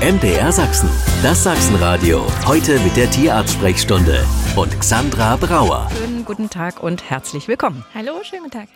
[0.00, 0.88] MDR Sachsen,
[1.24, 2.24] das Sachsenradio.
[2.46, 4.24] Heute mit der Tierarzt-Sprechstunde
[4.54, 5.88] und Xandra Brauer.
[5.98, 7.84] Schönen guten Tag und herzlich willkommen.
[7.96, 8.68] Hallo, schönen guten Tag.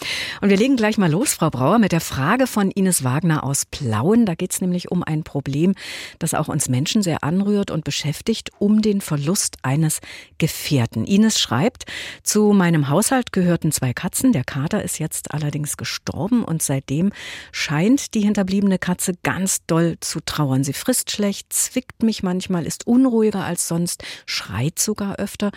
[0.42, 3.64] Und wir legen gleich mal los, Frau Brauer, mit der Frage von Ines Wagner aus
[3.64, 4.26] Plauen.
[4.26, 5.76] Da geht es nämlich um ein Problem,
[6.18, 10.00] das auch uns Menschen sehr anrührt und beschäftigt, um den Verlust eines
[10.38, 11.04] Gefährten.
[11.04, 11.84] Ines schreibt,
[12.24, 14.32] zu meinem Haushalt gehörten zwei Katzen.
[14.32, 17.12] Der Kater ist jetzt allerdings gestorben und seitdem
[17.52, 20.64] scheint die hinterbliebene Katze ganz doll zu trauern.
[20.64, 25.52] Sie frisst schlecht, zwickt mich manchmal, ist unruhiger als sonst, schreit sogar öfter.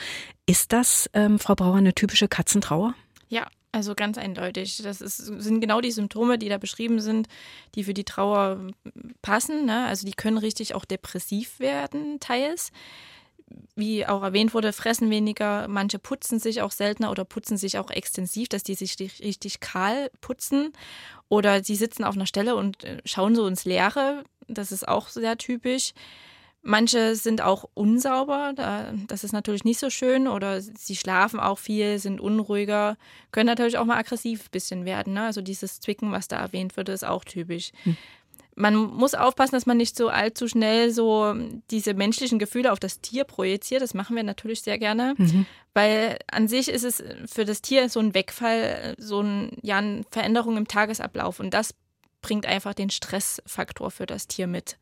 [0.45, 2.94] Ist das, ähm, Frau Brauer, eine typische Katzentrauer?
[3.30, 4.77] Ja, also ganz eindeutig.
[4.84, 7.27] Das ist, sind genau die Symptome, die da beschrieben sind,
[7.75, 8.67] die für die Trauer
[9.21, 9.65] passen.
[9.65, 9.85] Ne?
[9.85, 12.71] Also die können richtig auch depressiv werden, teils.
[13.75, 17.91] Wie auch erwähnt wurde, fressen weniger, manche putzen sich auch seltener oder putzen sich auch
[17.91, 20.71] extensiv, dass die sich richtig kahl putzen.
[21.27, 24.23] Oder sie sitzen auf einer Stelle und äh, schauen so ins Leere.
[24.48, 25.93] Das ist auch sehr typisch.
[26.68, 28.54] Manche sind auch unsauber,
[29.08, 30.27] das ist natürlich nicht so schön.
[30.27, 32.98] Oder sie schlafen auch viel, sind unruhiger,
[33.32, 35.13] können natürlich auch mal aggressiv ein bisschen werden.
[35.13, 35.26] Ne?
[35.26, 37.72] Also dieses Zwicken, was da erwähnt wird, ist auch typisch.
[37.84, 37.96] Hm.
[38.55, 41.35] Man muss aufpassen, dass man nicht so allzu schnell so
[41.70, 43.84] diese menschlichen Gefühle auf das Tier projiziert.
[43.84, 45.46] Das machen wir natürlich sehr gerne, mhm.
[45.76, 50.02] weil an sich ist es für das Tier so ein Wegfall, so ein, ja, eine
[50.10, 51.40] Veränderung im Tagesablauf.
[51.40, 51.76] Und das
[52.22, 54.77] bringt einfach den Stressfaktor für das Tier mit.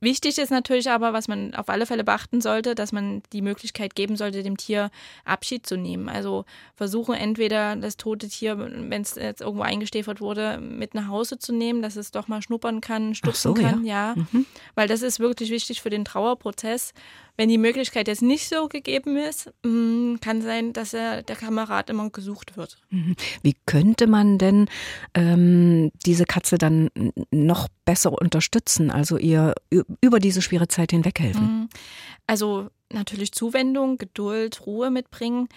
[0.00, 3.94] Wichtig ist natürlich aber, was man auf alle Fälle beachten sollte, dass man die Möglichkeit
[3.94, 4.90] geben sollte, dem Tier
[5.24, 6.08] Abschied zu nehmen.
[6.08, 6.44] Also
[6.76, 11.52] versuchen entweder das tote Tier, wenn es jetzt irgendwo eingestäfert wurde, mit nach Hause zu
[11.52, 14.14] nehmen, dass es doch mal schnuppern kann, stupsen so, kann, ja.
[14.14, 14.24] ja.
[14.32, 14.46] Mhm.
[14.74, 16.92] Weil das ist wirklich wichtig für den Trauerprozess.
[17.38, 21.88] Wenn die Möglichkeit jetzt nicht so gegeben ist, mm, kann sein, dass er, der Kamerad
[21.88, 22.78] immer gesucht wird.
[22.90, 23.14] Mhm.
[23.42, 24.66] Wie könnte man denn
[25.14, 26.90] ähm, diese Katze dann
[27.30, 29.54] noch besser unterstützen, also ihr
[30.00, 31.42] über diese schwere Zeit hinweg helfen?
[31.42, 31.68] Mhm.
[32.26, 35.48] Also natürlich Zuwendung, Geduld, Ruhe mitbringen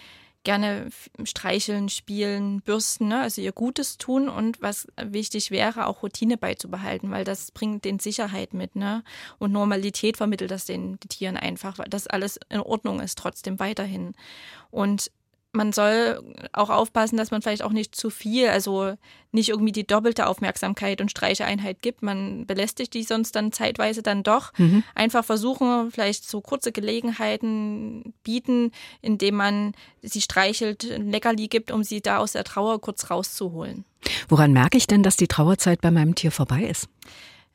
[0.44, 0.90] gerne
[1.24, 3.22] streicheln, spielen, bürsten, ne?
[3.22, 8.00] also ihr Gutes tun und was wichtig wäre, auch Routine beizubehalten, weil das bringt den
[8.00, 9.04] Sicherheit mit, ne?
[9.38, 14.14] Und Normalität vermittelt das den Tieren einfach, weil das alles in Ordnung ist, trotzdem weiterhin.
[14.72, 15.12] Und
[15.54, 16.22] man soll
[16.54, 18.96] auch aufpassen, dass man vielleicht auch nicht zu viel, also
[19.32, 22.02] nicht irgendwie die doppelte Aufmerksamkeit und Streicheeinheit gibt.
[22.02, 24.54] Man belästigt die sonst dann zeitweise dann doch.
[24.58, 24.84] Mhm.
[24.96, 31.84] Einfach versuchen, vielleicht so kurze Gelegenheiten bieten, indem man sie streichelt, ein Leckerli gibt, um
[31.84, 33.86] sie da aus der Trauer kurz rauszuholen.
[34.30, 36.88] Woran merke ich denn, dass die Trauerzeit bei meinem Tier vorbei ist?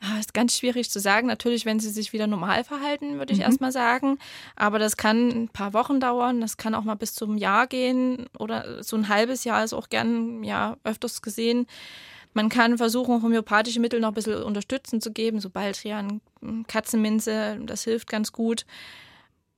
[0.02, 1.26] Ja, ist ganz schwierig zu sagen.
[1.26, 3.44] Natürlich, wenn sie sich wieder normal verhalten, würde ich mhm.
[3.44, 4.18] erstmal sagen.
[4.54, 6.40] Aber das kann ein paar Wochen dauern.
[6.40, 9.88] Das kann auch mal bis zum Jahr gehen oder so ein halbes Jahr ist auch
[9.88, 11.66] gern ja öfters gesehen.
[12.34, 16.20] Man kann versuchen, homöopathische Mittel noch ein bisschen unterstützend zu geben, so Baldrian,
[16.66, 18.66] Katzenminze, das hilft ganz gut.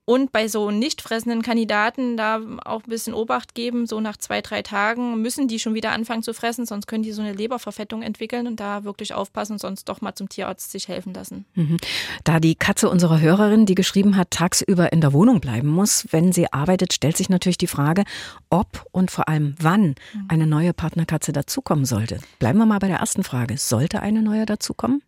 [0.09, 3.87] Und bei so nicht fressenden Kandidaten da auch ein bisschen Obacht geben.
[3.87, 7.13] So nach zwei, drei Tagen müssen die schon wieder anfangen zu fressen, sonst können die
[7.13, 11.13] so eine Leberverfettung entwickeln und da wirklich aufpassen, sonst doch mal zum Tierarzt sich helfen
[11.13, 11.45] lassen.
[11.57, 11.77] Mhm.
[12.25, 16.33] Da die Katze unserer Hörerin, die geschrieben hat, tagsüber in der Wohnung bleiben muss, wenn
[16.33, 18.05] sie arbeitet, stellt sich natürlich die Frage,
[18.49, 20.25] ob und vor allem wann mhm.
[20.29, 22.19] eine neue Partnerkatze dazukommen sollte.
[22.39, 23.59] Bleiben wir mal bei der ersten Frage.
[23.59, 25.03] Sollte eine neue dazukommen?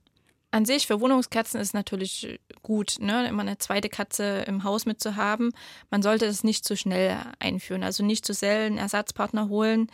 [0.53, 5.53] An sich für Wohnungskatzen ist natürlich gut, ne, immer eine zweite Katze im Haus mitzuhaben.
[5.91, 9.91] Man sollte das nicht zu schnell einführen, also nicht zu einen Ersatzpartner holen.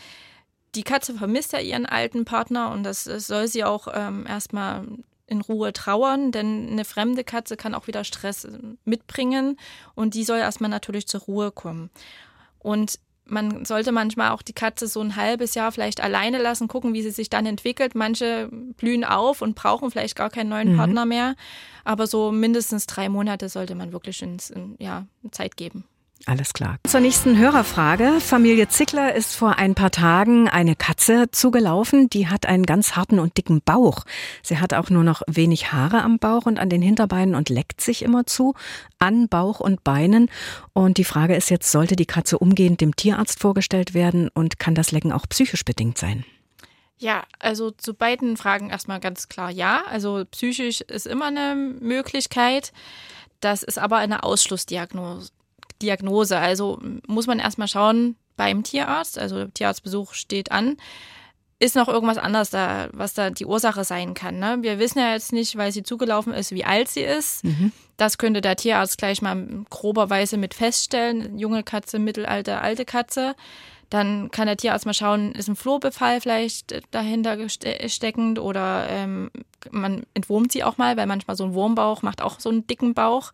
[0.74, 4.86] Die Katze vermisst ja ihren alten Partner und das, das soll sie auch ähm, erstmal
[5.26, 8.46] in Ruhe trauern, denn eine fremde Katze kann auch wieder Stress
[8.84, 9.58] mitbringen
[9.94, 11.90] und die soll erstmal natürlich zur Ruhe kommen.
[12.58, 16.94] Und man sollte manchmal auch die Katze so ein halbes Jahr vielleicht alleine lassen, gucken,
[16.94, 17.94] wie sie sich dann entwickelt.
[17.94, 20.76] Manche blühen auf und brauchen vielleicht gar keinen neuen mhm.
[20.76, 21.34] Partner mehr.
[21.84, 25.84] Aber so mindestens drei Monate sollte man wirklich ins, in, ja, Zeit geben.
[26.24, 26.78] Alles klar.
[26.88, 28.20] Zur nächsten Hörerfrage.
[28.20, 32.10] Familie Zickler ist vor ein paar Tagen eine Katze zugelaufen.
[32.10, 34.04] Die hat einen ganz harten und dicken Bauch.
[34.42, 37.80] Sie hat auch nur noch wenig Haare am Bauch und an den Hinterbeinen und leckt
[37.80, 38.54] sich immer zu,
[38.98, 40.28] an Bauch und Beinen.
[40.72, 44.74] Und die Frage ist jetzt, sollte die Katze umgehend dem Tierarzt vorgestellt werden und kann
[44.74, 46.24] das Lecken auch psychisch bedingt sein?
[46.98, 49.82] Ja, also zu beiden Fragen erstmal ganz klar ja.
[49.88, 52.72] Also psychisch ist immer eine Möglichkeit.
[53.40, 55.30] Das ist aber eine Ausschlussdiagnose.
[55.82, 56.38] Diagnose.
[56.38, 60.76] Also muss man erstmal schauen beim Tierarzt, also Tierarztbesuch steht an.
[61.58, 64.38] Ist noch irgendwas anderes da, was da die Ursache sein kann?
[64.38, 64.58] Ne?
[64.60, 67.44] Wir wissen ja jetzt nicht, weil sie zugelaufen ist, wie alt sie ist.
[67.44, 67.72] Mhm.
[67.96, 71.38] Das könnte der Tierarzt gleich mal groberweise mit feststellen.
[71.38, 73.34] Junge Katze, Mittelalter, alte Katze.
[73.88, 79.30] Dann kann der Tierarzt mal schauen, ist ein Flohbefall vielleicht dahinter steckend oder ähm,
[79.70, 82.94] man entwurmt sie auch mal, weil manchmal so ein Wurmbauch macht auch so einen dicken
[82.94, 83.32] Bauch.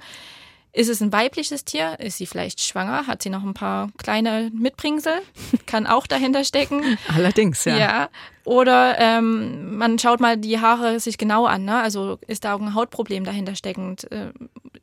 [0.75, 2.01] Ist es ein weibliches Tier?
[2.01, 3.07] Ist sie vielleicht schwanger?
[3.07, 5.21] Hat sie noch ein paar kleine Mitbringsel?
[5.67, 6.99] Kann auch dahinter stecken.
[7.15, 7.77] Allerdings, ja.
[7.77, 8.09] Ja.
[8.45, 11.65] Oder ähm, man schaut mal die Haare sich genau an.
[11.65, 11.79] Ne?
[11.81, 14.11] Also ist da irgendein Hautproblem dahinter steckend?
[14.11, 14.33] Äh,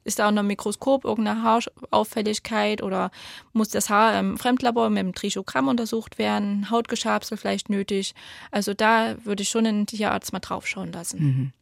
[0.10, 3.12] ist da unter dem Mikroskop irgendeine Haarauffälligkeit oder
[3.54, 6.70] muss das Haar im Fremdlabor mit dem Trichogramm untersucht werden?
[6.70, 8.16] Hautgeschabsel vielleicht nötig?
[8.52, 11.20] Also da würde ich schon den Tierarzt mal draufschauen lassen.
[11.22, 11.54] Mhm.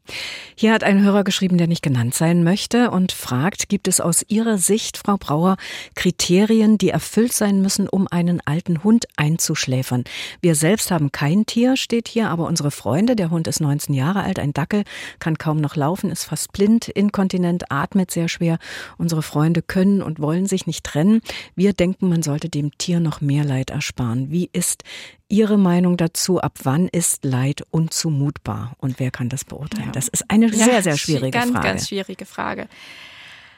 [0.56, 4.24] Hier hat ein Hörer geschrieben, der nicht genannt sein möchte und fragt, gibt es aus
[4.28, 5.58] Ihrer Sicht, Frau Brauer,
[5.96, 10.06] Kriterien, die erfüllt sein müssen, um einen alten Hund einzuschläfern?
[10.42, 14.24] Wir selbst haben kein Tier, steht hier, aber unsere Freunde, der Hund ist 19 Jahre
[14.24, 14.84] alt, ein Dackel,
[15.20, 18.60] kann kaum noch laufen, ist fast blind, inkontinent, atmet sehr schwer.
[18.98, 21.22] Unsere Freunde können und wollen sich nicht trennen.
[21.56, 24.32] Wir denken, man sollte dem Tier noch mehr Leid ersparen.
[24.32, 24.84] Wie ist
[25.28, 26.40] Ihre Meinung dazu?
[26.40, 29.88] Ab wann ist Leid unzumutbar und wer kann das beurteilen?
[29.88, 29.92] Ja.
[29.92, 31.68] Das ist eine ja, sehr, sehr schwierige ganz, Frage.
[31.68, 32.68] Ganz schwierige Frage.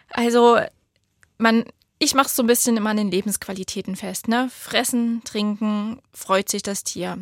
[0.10, 0.60] Also,
[1.38, 1.66] man,
[2.00, 4.28] ich mache es so ein bisschen immer an den Lebensqualitäten fest.
[4.28, 4.50] Ne?
[4.52, 7.18] Fressen, trinken, freut sich das Tier.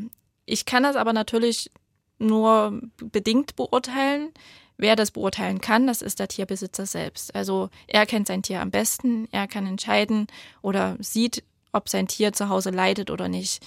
[0.46, 1.72] Ich kann das aber natürlich
[2.20, 4.32] nur bedingt beurteilen.
[4.78, 7.34] Wer das beurteilen kann, das ist der Tierbesitzer selbst.
[7.34, 10.28] Also er kennt sein Tier am besten, er kann entscheiden
[10.62, 13.66] oder sieht, ob sein Tier zu Hause leidet oder nicht.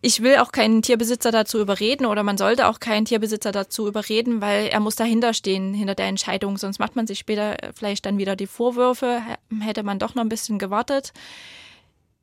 [0.00, 4.40] Ich will auch keinen Tierbesitzer dazu überreden oder man sollte auch keinen Tierbesitzer dazu überreden,
[4.40, 6.56] weil er muss dahinter stehen, hinter der Entscheidung.
[6.56, 9.22] Sonst macht man sich später vielleicht dann wieder die Vorwürfe,
[9.60, 11.12] hätte man doch noch ein bisschen gewartet.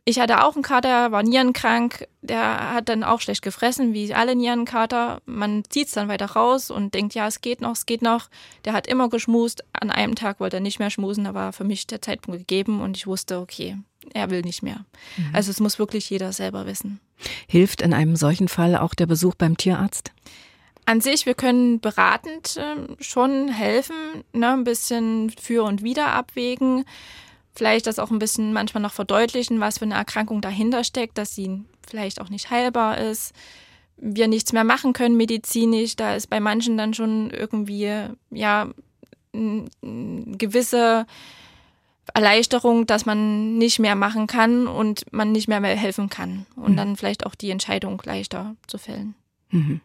[0.10, 4.36] Ich hatte auch einen Kater, war nierenkrank, der hat dann auch schlecht gefressen, wie alle
[4.36, 5.22] Nierenkater.
[5.28, 8.28] Man zieht es dann weiter raus und denkt, ja, es geht noch, es geht noch.
[8.66, 9.64] Der hat immer geschmust.
[9.72, 12.82] An einem Tag wollte er nicht mehr schmusen, da war für mich der Zeitpunkt gegeben
[12.82, 13.78] und ich wusste, okay,
[14.16, 14.84] er will nicht mehr.
[15.16, 15.30] Mhm.
[15.32, 17.00] Also es muss wirklich jeder selber wissen.
[17.48, 20.12] Hilft in einem solchen Fall auch der Besuch beim Tierarzt?
[20.86, 26.84] An sich, wir können beratend äh, schon helfen, ne, ein bisschen für und wieder abwägen
[27.56, 31.36] vielleicht das auch ein bisschen manchmal noch verdeutlichen, was für eine Erkrankung dahinter steckt, dass
[31.36, 33.34] sie vielleicht auch nicht heilbar ist,
[33.98, 35.96] wir nichts mehr machen können medizinisch.
[35.96, 37.92] Da ist bei manchen dann schon irgendwie
[38.32, 38.70] ja
[39.34, 39.66] eine
[40.38, 41.06] gewisse
[42.14, 46.72] Erleichterung, dass man nicht mehr machen kann und man nicht mehr, mehr helfen kann und
[46.72, 46.78] mhm.
[46.78, 49.16] dann vielleicht auch die Entscheidung leichter zu fällen.
[49.52, 49.82] Mhm.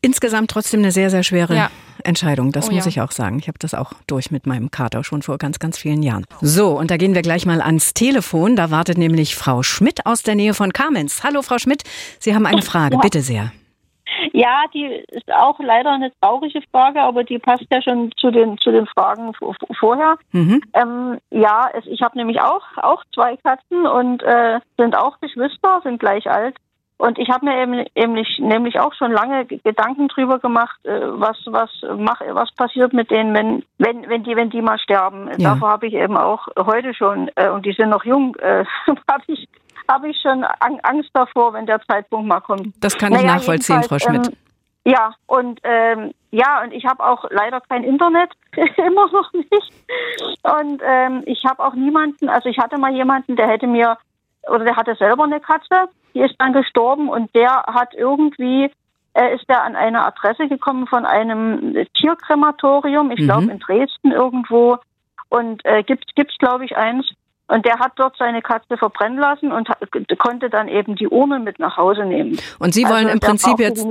[0.00, 1.70] Insgesamt trotzdem eine sehr, sehr schwere ja.
[2.08, 2.88] Entscheidung, das oh, muss ja.
[2.88, 3.38] ich auch sagen.
[3.38, 6.24] Ich habe das auch durch mit meinem Kater schon vor ganz, ganz vielen Jahren.
[6.40, 8.56] So, und da gehen wir gleich mal ans Telefon.
[8.56, 11.22] Da wartet nämlich Frau Schmidt aus der Nähe von Kamenz.
[11.22, 11.82] Hallo, Frau Schmidt,
[12.18, 13.00] Sie haben eine Frage, ja.
[13.00, 13.52] bitte sehr.
[14.32, 18.58] Ja, die ist auch leider eine traurige Frage, aber die passt ja schon zu den
[18.58, 19.32] zu den Fragen
[19.78, 20.16] vorher.
[20.32, 20.62] Mhm.
[20.74, 25.80] Ähm, ja, es, ich habe nämlich auch auch zwei Katzen und äh, sind auch Geschwister,
[25.84, 26.56] sind gleich alt.
[26.98, 31.36] Und ich habe mir eben, nämlich, nämlich auch schon lange Gedanken drüber gemacht, äh, was
[31.46, 35.28] was mach, was passiert mit denen, wenn wenn wenn die wenn die mal sterben.
[35.38, 35.54] Ja.
[35.54, 38.64] Davor habe ich eben auch heute schon äh, und die sind noch jung, äh,
[39.10, 39.48] habe ich
[39.88, 40.44] habe ich schon
[40.82, 42.74] Angst davor, wenn der Zeitpunkt mal kommt.
[42.80, 44.26] Das kann ich naja, nachvollziehen, Frau Schmidt.
[44.26, 44.34] Ähm,
[44.84, 48.30] ja, und ähm, ja, und ich habe auch leider kein Internet,
[48.76, 49.72] immer noch nicht.
[50.42, 53.96] Und ähm, ich habe auch niemanden, also ich hatte mal jemanden, der hätte mir
[54.48, 58.70] oder der hatte selber eine Katze, die ist dann gestorben und der hat irgendwie,
[59.14, 63.24] äh, ist er an eine Adresse gekommen von einem Tierkrematorium, ich mhm.
[63.24, 64.78] glaube in Dresden irgendwo
[65.28, 67.06] und äh, gibt es glaube ich eins
[67.48, 69.68] und der hat dort seine Katze verbrennen lassen und
[70.18, 72.38] konnte dann eben die Urne mit nach Hause nehmen.
[72.58, 73.86] Und Sie wollen also im Prinzip jetzt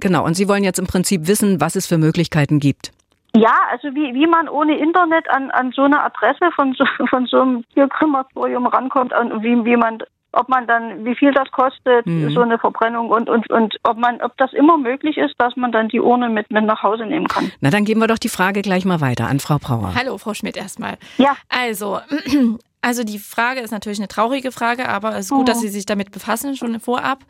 [0.00, 2.92] genau und Sie wollen jetzt im Prinzip wissen, was es für Möglichkeiten gibt.
[3.36, 7.26] Ja, also wie, wie man ohne Internet an, an so eine Adresse von so, von
[7.26, 12.06] so einem Tierkrematorium rankommt und wie, wie man ob man dann, wie viel das kostet,
[12.06, 12.30] mhm.
[12.30, 15.72] so eine Verbrennung und, und, und ob man, ob das immer möglich ist, dass man
[15.72, 17.50] dann die Urne mit, mit nach Hause nehmen kann.
[17.60, 19.94] Na, dann geben wir doch die Frage gleich mal weiter an Frau Brauer.
[19.94, 20.98] Hallo, Frau Schmidt erstmal.
[21.18, 21.36] Ja.
[21.48, 22.00] Also,
[22.82, 25.46] also die Frage ist natürlich eine traurige Frage, aber es ist gut, mhm.
[25.46, 27.20] dass Sie sich damit befassen, schon vorab.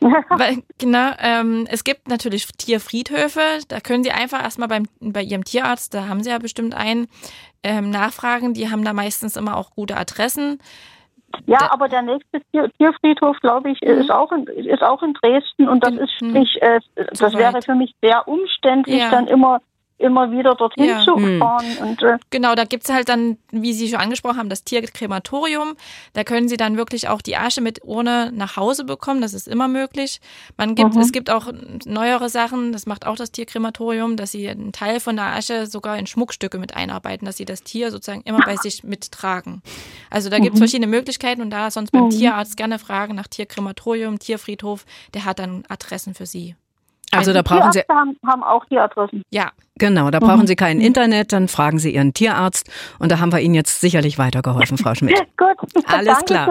[0.00, 5.44] Weil, genau, ähm, es gibt natürlich Tierfriedhöfe, da können Sie einfach erstmal beim, bei Ihrem
[5.44, 7.06] Tierarzt, da haben Sie ja bestimmt einen,
[7.62, 8.54] ähm, nachfragen.
[8.54, 10.58] Die haben da meistens immer auch gute Adressen.
[11.46, 14.00] Ja, da, aber der nächste Tier, Tierfriedhof, glaube ich, mhm.
[14.00, 17.74] ist, auch in, ist auch in Dresden und das ist sprich, äh, das wäre für
[17.74, 19.10] mich sehr umständlich, ja.
[19.10, 19.60] dann immer
[20.02, 21.00] immer wieder dorthin ja.
[21.00, 21.38] zu hm.
[21.38, 21.66] fahren.
[21.80, 25.74] Und, äh genau, da gibt es halt dann, wie Sie schon angesprochen haben, das Tierkrematorium.
[26.12, 29.20] Da können Sie dann wirklich auch die Asche mit Urne nach Hause bekommen.
[29.22, 30.20] Das ist immer möglich.
[30.56, 31.00] Man gibt, mhm.
[31.00, 31.50] Es gibt auch
[31.86, 35.96] neuere Sachen, das macht auch das Tierkrematorium, dass Sie einen Teil von der Asche sogar
[35.96, 39.62] in Schmuckstücke mit einarbeiten, dass Sie das Tier sozusagen immer bei sich mittragen.
[40.12, 40.64] Also da gibt es mhm.
[40.64, 42.10] verschiedene Möglichkeiten und da sonst beim mhm.
[42.10, 46.54] Tierarzt gerne fragen nach Tierkrematorium, Tierfriedhof, der hat dann Adressen für Sie.
[47.10, 49.22] Also da brauchen Sie haben, haben auch die Adressen.
[49.30, 50.10] Ja, genau.
[50.10, 50.46] Da brauchen mhm.
[50.46, 54.18] Sie kein Internet, dann fragen Sie Ihren Tierarzt und da haben wir Ihnen jetzt sicherlich
[54.18, 55.18] weitergeholfen, Frau Schmidt.
[55.36, 56.48] Gut, alles klar.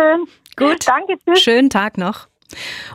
[0.56, 1.18] Gut, danke.
[1.26, 1.42] Tschüss.
[1.42, 2.28] Schönen Tag noch.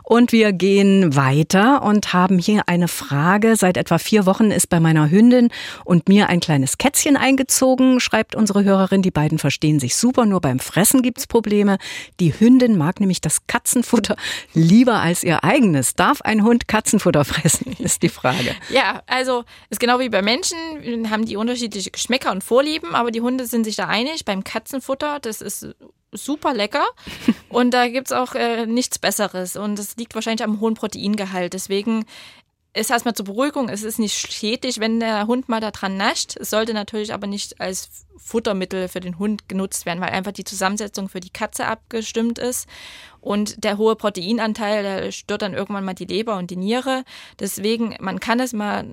[0.03, 3.55] Und wir gehen weiter und haben hier eine Frage.
[3.55, 5.49] Seit etwa vier Wochen ist bei meiner Hündin
[5.85, 9.01] und mir ein kleines Kätzchen eingezogen, schreibt unsere Hörerin.
[9.01, 11.77] Die beiden verstehen sich super, nur beim Fressen gibt's Probleme.
[12.19, 14.15] Die Hündin mag nämlich das Katzenfutter
[14.53, 15.95] lieber als ihr eigenes.
[15.95, 18.55] Darf ein Hund Katzenfutter fressen, ist die Frage.
[18.69, 20.57] Ja, also ist genau wie bei Menschen,
[21.09, 24.25] haben die unterschiedliche Geschmäcker und Vorlieben, aber die Hunde sind sich da einig.
[24.25, 25.75] Beim Katzenfutter, das ist
[26.11, 26.85] super lecker
[27.49, 29.55] und da gibt es auch äh, nichts Besseres.
[29.55, 31.53] Und es liegt wahrscheinlich am hohen Proteingehalt.
[31.53, 32.05] Deswegen
[32.77, 36.37] ist erstmal zur Beruhigung, es ist nicht schädlich, wenn der Hund mal da dran nascht.
[36.37, 40.43] Es sollte natürlich aber nicht als Futtermittel für den Hund genutzt werden, weil einfach die
[40.43, 42.67] Zusammensetzung für die Katze abgestimmt ist.
[43.19, 47.03] Und der hohe Proteinanteil, der stört dann irgendwann mal die Leber und die Niere.
[47.39, 48.85] Deswegen, man kann es mal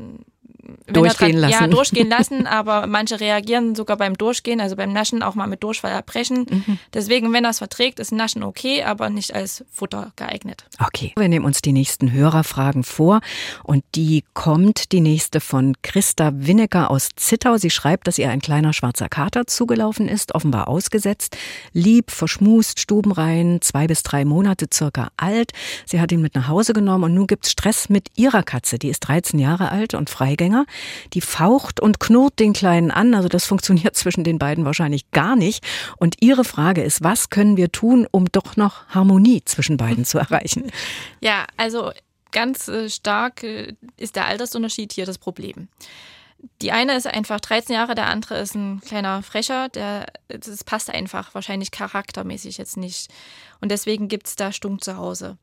[0.87, 1.63] durchgehen grad, lassen.
[1.63, 5.63] Ja, durchgehen lassen, aber manche reagieren sogar beim Durchgehen, also beim Naschen auch mal mit
[5.63, 6.47] Durchfall erbrechen.
[6.49, 6.79] Mhm.
[6.93, 10.65] Deswegen, wenn es verträgt, ist Naschen okay, aber nicht als Futter geeignet.
[10.85, 13.21] Okay, wir nehmen uns die nächsten Hörerfragen vor
[13.63, 17.57] und die kommt die nächste von Christa Winnecker aus Zittau.
[17.57, 21.37] Sie schreibt, dass ihr ein kleiner schwarzer Kater zugelaufen ist, offenbar ausgesetzt,
[21.73, 25.53] lieb, verschmust, stubenrein, zwei bis drei Monate circa alt.
[25.87, 28.89] Sie hat ihn mit nach Hause genommen und nun gibt's Stress mit ihrer Katze, die
[28.89, 30.67] ist 13 Jahre alt und Freigänger Sänger.
[31.13, 33.15] Die faucht und knurrt den Kleinen an.
[33.15, 35.65] Also das funktioniert zwischen den beiden wahrscheinlich gar nicht.
[35.97, 40.19] Und ihre Frage ist, was können wir tun, um doch noch Harmonie zwischen beiden zu
[40.19, 40.71] erreichen?
[41.21, 41.91] Ja, also
[42.33, 45.69] ganz äh, stark äh, ist der Altersunterschied hier das Problem.
[46.61, 50.91] Die eine ist einfach 13 Jahre, der andere ist ein kleiner Frecher, der, das passt
[50.91, 53.11] einfach wahrscheinlich charaktermäßig jetzt nicht.
[53.61, 55.39] Und deswegen gibt es da Stunk zu Hause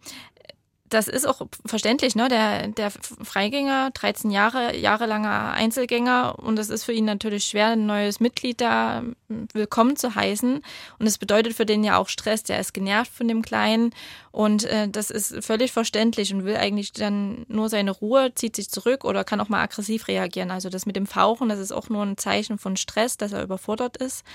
[0.91, 2.27] das ist auch verständlich, ne?
[2.27, 7.85] Der, der Freigänger, 13 Jahre, jahrelanger Einzelgänger und es ist für ihn natürlich schwer, ein
[7.85, 10.61] neues Mitglied da hm, willkommen zu heißen.
[10.99, 13.93] Und es bedeutet für den ja auch Stress, der ist genervt von dem Kleinen
[14.31, 18.69] und äh, das ist völlig verständlich und will eigentlich dann nur seine Ruhe, zieht sich
[18.69, 20.51] zurück oder kann auch mal aggressiv reagieren.
[20.51, 23.43] Also das mit dem Fauchen, das ist auch nur ein Zeichen von Stress, dass er
[23.43, 24.25] überfordert ist.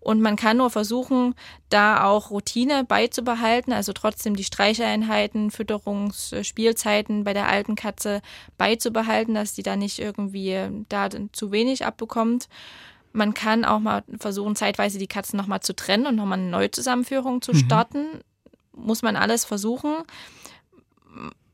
[0.00, 1.34] Und man kann nur versuchen,
[1.68, 8.22] da auch Routine beizubehalten, also trotzdem die Streicheinheiten, Fütterungs-, Spielzeiten bei der alten Katze
[8.56, 12.48] beizubehalten, dass die da nicht irgendwie da zu wenig abbekommt.
[13.12, 17.42] Man kann auch mal versuchen, zeitweise die Katzen nochmal zu trennen und nochmal eine Neuzusammenführung
[17.42, 17.56] zu mhm.
[17.56, 17.98] starten.
[17.98, 18.86] Mhm.
[18.86, 20.04] Muss man alles versuchen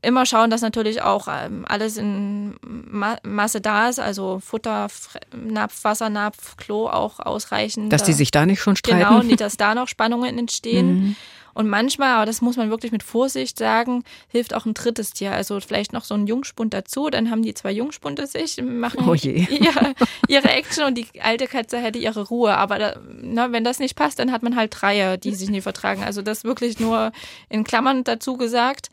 [0.07, 4.87] immer schauen, dass natürlich auch ähm, alles in Ma Masse da ist, also Futter,
[5.35, 7.91] Napf, Wassernapf, Klo auch ausreichend.
[7.91, 8.99] Dass die sich da nicht schon streiten.
[8.99, 10.87] Genau, nicht, dass da noch Spannungen entstehen.
[10.87, 11.15] Mhm.
[11.57, 15.31] Und manchmal, aber das muss man wirklich mit Vorsicht sagen, hilft auch ein drittes Tier.
[15.31, 19.13] Also vielleicht noch so ein Jungspund dazu, dann haben die zwei Jungspunde sich, machen oh
[19.15, 19.95] ihre,
[20.27, 22.55] ihre Action und die alte Katze hätte ihre Ruhe.
[22.55, 25.61] Aber da, na, wenn das nicht passt, dann hat man halt Dreier, die sich nie
[25.61, 26.03] vertragen.
[26.03, 27.11] Also das wirklich nur
[27.49, 28.91] in Klammern dazu gesagt.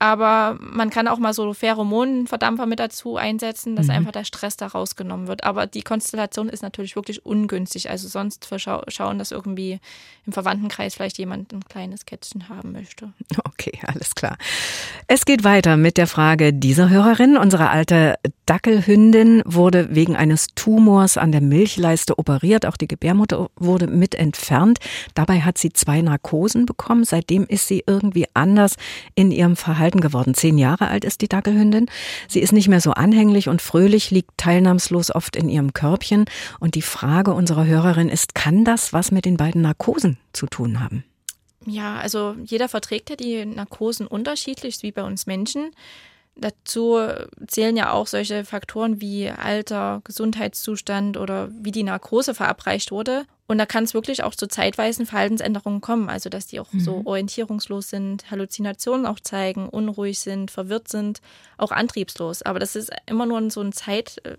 [0.00, 3.94] Aber man kann auch mal so Pheromonenverdampfer mit dazu einsetzen, dass mhm.
[3.94, 5.42] einfach der Stress da rausgenommen wird.
[5.42, 7.90] Aber die Konstellation ist natürlich wirklich ungünstig.
[7.90, 8.48] Also sonst
[8.88, 9.80] schauen, dass irgendwie
[10.24, 13.12] im Verwandtenkreis vielleicht jemand ein kleines Kätzchen haben möchte.
[13.44, 14.36] Okay, alles klar.
[15.08, 17.36] Es geht weiter mit der Frage dieser Hörerin.
[17.36, 18.14] Unsere alte
[18.46, 22.66] Dackelhündin wurde wegen eines Tumors an der Milchleiste operiert.
[22.66, 24.78] Auch die Gebärmutter wurde mit entfernt.
[25.14, 27.02] Dabei hat sie zwei Narkosen bekommen.
[27.02, 28.76] Seitdem ist sie irgendwie anders
[29.16, 30.34] in ihrem Verhalten Verhalten geworden.
[30.34, 31.86] Zehn Jahre alt ist die Dackelhündin.
[32.28, 36.26] Sie ist nicht mehr so anhänglich und fröhlich, liegt teilnahmslos oft in ihrem Körbchen.
[36.60, 40.80] Und die Frage unserer Hörerin ist, kann das was mit den beiden Narkosen zu tun
[40.80, 41.04] haben?
[41.66, 45.70] Ja, also jeder verträgt ja die Narkosen unterschiedlich, wie bei uns Menschen.
[46.36, 46.98] Dazu
[47.46, 53.24] zählen ja auch solche Faktoren wie Alter, Gesundheitszustand oder wie die Narkose verabreicht wurde.
[53.50, 56.80] Und da kann es wirklich auch zu zeitweisen Verhaltensänderungen kommen, also dass die auch mhm.
[56.80, 61.22] so orientierungslos sind, Halluzinationen auch zeigen, unruhig sind, verwirrt sind,
[61.56, 62.42] auch antriebslos.
[62.42, 64.36] Aber das ist immer nur so ein Zeit, äh,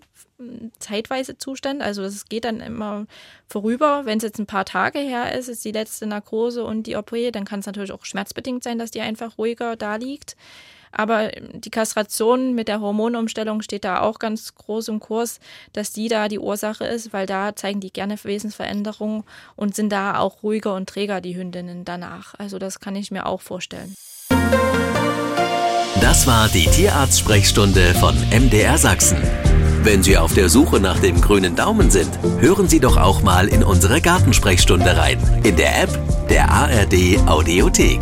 [0.78, 3.06] zeitweise Zustand, also es geht dann immer
[3.48, 4.02] vorüber.
[4.04, 7.10] Wenn es jetzt ein paar Tage her ist, ist die letzte Narkose und die OP,
[7.32, 10.36] dann kann es natürlich auch schmerzbedingt sein, dass die einfach ruhiger da liegt.
[10.92, 15.40] Aber die Kastration mit der Hormonumstellung steht da auch ganz groß im Kurs,
[15.72, 19.24] dass die da die Ursache ist, weil da zeigen die gerne Wesensveränderungen
[19.56, 22.34] und sind da auch ruhiger und träger, die Hündinnen danach.
[22.38, 23.94] Also das kann ich mir auch vorstellen.
[26.00, 29.18] Das war die Tierarzt-Sprechstunde von MDR Sachsen.
[29.82, 33.48] Wenn Sie auf der Suche nach dem grünen Daumen sind, hören Sie doch auch mal
[33.48, 35.18] in unsere Gartensprechstunde rein.
[35.42, 38.00] In der App der ARD Audiothek.